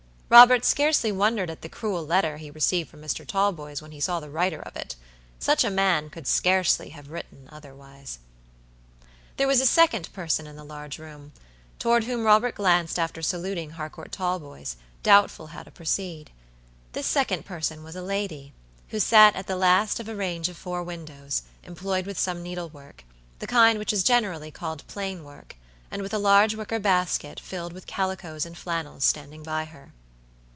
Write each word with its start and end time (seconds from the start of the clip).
Robert 0.31 0.63
scarcely 0.63 1.11
wondered 1.11 1.49
at 1.49 1.61
the 1.61 1.67
cruel 1.67 2.05
letter 2.05 2.37
he 2.37 2.49
received 2.49 2.89
from 2.89 3.01
Mr. 3.01 3.27
Talboys 3.27 3.81
when 3.81 3.91
he 3.91 3.99
saw 3.99 4.21
the 4.21 4.29
writer 4.29 4.61
of 4.61 4.77
it. 4.77 4.95
Such 5.39 5.65
a 5.65 5.69
man 5.69 6.09
could 6.09 6.25
scarcely 6.25 6.91
have 6.91 7.09
written 7.09 7.49
otherwise. 7.51 8.17
There 9.35 9.45
was 9.45 9.59
a 9.59 9.65
second 9.65 10.07
person 10.13 10.47
in 10.47 10.55
the 10.55 10.63
large 10.63 10.97
room, 10.97 11.33
toward 11.79 12.05
whom 12.05 12.23
Robert 12.23 12.55
glanced 12.55 12.97
after 12.97 13.21
saluting 13.21 13.71
Harcourt 13.71 14.13
Talboys, 14.13 14.77
doubtful 15.03 15.47
how 15.47 15.63
to 15.63 15.69
proceed. 15.69 16.31
This 16.93 17.07
second 17.07 17.43
person 17.45 17.83
was 17.83 17.97
a 17.97 18.01
lady, 18.01 18.53
who 18.87 19.01
sat 19.01 19.35
at 19.35 19.47
the 19.47 19.57
last 19.57 19.99
of 19.99 20.07
a 20.07 20.15
range 20.15 20.47
of 20.47 20.55
four 20.55 20.81
windows, 20.81 21.43
employed 21.63 22.05
with 22.05 22.17
some 22.17 22.41
needlework, 22.41 23.03
the 23.39 23.47
kind 23.47 23.77
which 23.77 23.91
is 23.91 24.01
generally 24.01 24.49
called 24.49 24.87
plain 24.87 25.25
work, 25.25 25.57
and 25.91 26.01
with 26.01 26.13
a 26.13 26.17
large 26.17 26.55
wicker 26.55 26.79
basket, 26.79 27.37
filled 27.37 27.73
with 27.73 27.85
calicoes 27.85 28.45
and 28.45 28.57
flannels, 28.57 29.03
standing 29.03 29.43
by 29.43 29.65
her. 29.65 29.91